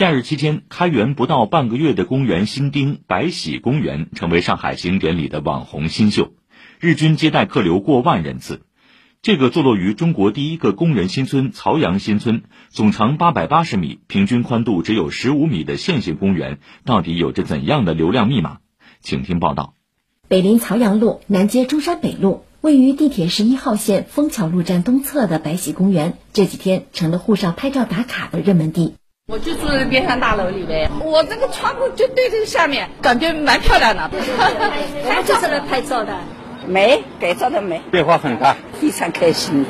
[0.00, 6.32] 假日期间，开园不到半个月的公园新丁白喜公园成为上海景点里的网红新秀，
[6.80, 8.62] 日均接待客流过万人次。
[9.20, 18.60] 这个坐落于中国第一个工人新村曹杨新村，总长八百八十米、平均宽度只有十五米的线性公园，到底有着怎样的流量密码？
[19.02, 19.74] 请听报道。
[20.28, 28.94] 北临曹杨路，南接中山北路，位于地铁十一号线枫桥路站东侧的白喜公园，这几天成了沪上拍照打卡的热门地。
[29.30, 34.10] 我就住在边上大楼里呗，我这个窗户就对着下面，感觉蛮漂亮的。
[34.12, 36.18] 我们就是来拍照的。
[36.66, 39.66] 美，改造的美，变化很大，非常开心。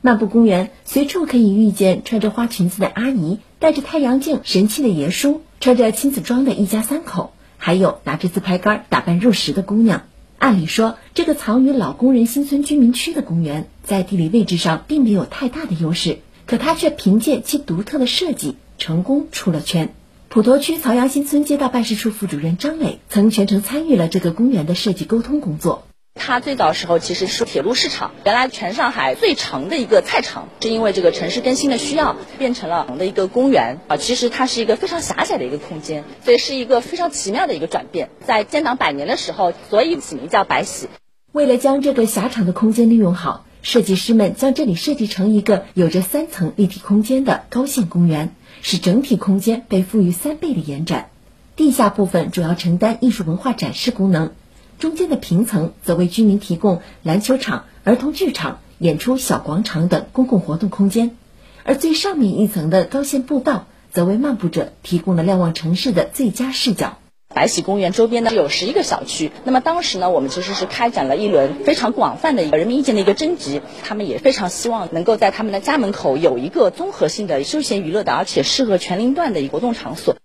[0.00, 10.02] 漫步公园，随处可以遇见穿着花裙子的阿姨，戴着太阳镜神气的爷叔，穿着亲子装的一家三口，还有拿着自拍杆打扮入时的姑娘。
[10.38, 19.94] 按理说，这个藏于老工人新村居民区的公园，在地理位置上并没有太大的优势，可它却凭借其独特的设计，成功出了圈。
[20.28, 25.84] 普陀区曹杨新村街道办事处副主任张磊曾全程参与了这个公园的设计沟通工作。
[26.16, 33.96] 它最早时候其实是铁路市场，原来全上海最长的一个菜场，是因为这个城市更新的需要，变成了的一个公园啊。
[33.96, 38.10] 其实它是一个非常狭窄的一个空间，所以是一个非常奇妙的一个转变。
[38.26, 40.88] 在建党百年的时候，所以起名叫白喜。
[41.30, 51.10] 为了将这个狭长的空间利用好，设计师们将这里设计成一个有着三层立体空间的高线公园，使整体空间被赋予三倍的延展。
[51.56, 54.32] 地下部分主要承担艺术文化展示功能。
[54.78, 61.16] 中间的平层则为居民提供篮球场、儿童剧场、演出小广场等公共活动空间，
[61.64, 66.96] 而最上面一层的高线步道则为漫步者提供了瞭望城市的最佳视角。
[67.32, 80.16] 白喜公园周边呢有十一个小区，那么当时呢我们其实是开展了一轮非常广泛的一个人民意见的一个征集，他们也非常希望能够在他们的家门口有一个综合性的休闲娱乐的，而且适合全龄段的一个活动场所。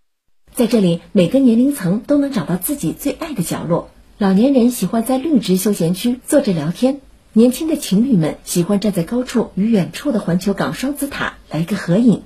[0.55, 3.89] 在这里，每个年龄层都能找到自己最爱的角落。
[4.17, 7.01] 老年人喜欢在绿植休闲区坐着聊天，
[7.33, 12.23] 年轻的情侣们喜欢站在高处与远处的环球港双子塔来个合影，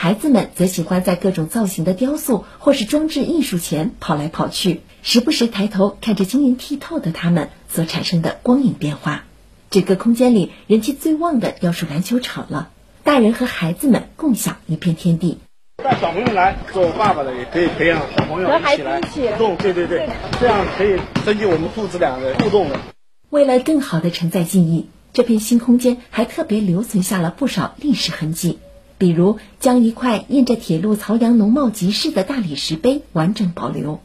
[0.00, 9.24] 孩子们则喜欢在各种造型的雕塑或是装置艺术前跑来跑去，时不时抬头看着晶莹剔透的它们所产生的光影变化。
[9.70, 12.70] 整个空间里人气最旺的要数篮球场了，
[13.02, 15.38] 大人和孩子们共享一片天地。
[15.82, 20.08] 带小朋友来做爸爸的也可以培养小朋友一起来互动，对对对，
[20.40, 22.78] 这样可以增进我们父子俩的互动的。
[23.30, 28.60] 为了更好的承载记忆，这片新空间还特别留存下了不少历史痕迹，
[28.98, 34.00] 比如将一块印着铁路曹杨农贸集市的大理石碑完整保留，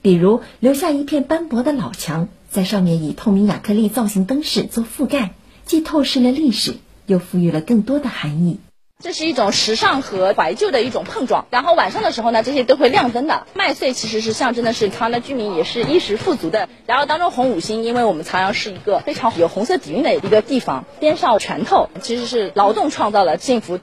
[0.00, 5.32] 比如留下一片斑驳的老墙，在上面以透明亚克力造型灯饰做覆盖，
[5.66, 6.76] 既透视了历史，
[7.06, 8.58] 又赋予了更多的含义。
[9.00, 13.46] 这是一种时尚和怀旧的一种碰撞，然后晚上的时候呢，这些都会亮灯的。
[13.54, 16.68] 麦穗其实是象征的是曹阳的居民也是衣食富足的。
[16.84, 23.78] 然后当中红五星，因为我们曹阳是一个非常有红色底蕴的一个地方，边上拳头其实是劳动创造了幸福。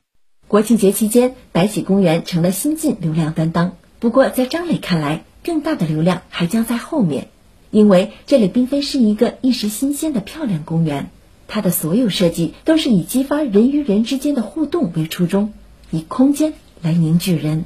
[0.47, 3.77] 国庆节期间，白喜公园成了新晋流量担当。
[3.97, 7.29] 不过在张磊看来，更大的流量还将在后面，
[7.71, 11.09] 因为这里并非是一个一时新鲜的漂亮公园。
[11.47, 15.51] 它的所有设计都是以激发人与人之间的互动为初衷，
[15.89, 17.65] 以空间来凝聚人。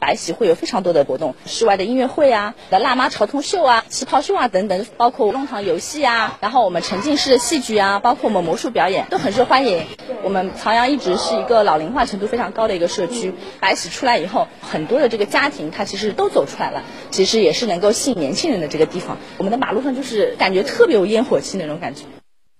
[0.00, 9.82] 白喜会有非常多的活动，室外的音乐会啊，辣妈潮童秀啊、旗袍秀啊等等，包括弄堂游戏啊，然后我们沉浸式的戏剧啊，包括我们魔术表演都很受欢迎。
[10.24, 19.18] 我们朝阳一直是一个老龄化程度非常高的一个社区，白喜出来以后，很多的这个家庭他其实都走出来了，其实也是能够吸引年轻人的这个地方。
[19.36, 22.04] 我们的马路上就是感觉特别有烟火气那种感觉。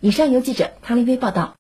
[0.01, 1.53] 以上由记者汤丽薇报道。